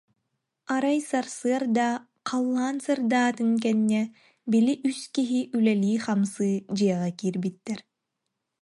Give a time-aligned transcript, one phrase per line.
[0.73, 1.89] Арай сарсыарда,
[2.29, 4.03] халлаан сырдаатын кэннэ,
[4.51, 7.79] били үс киһи үлэлии-хамсыы дьиэҕэ киирбиттэр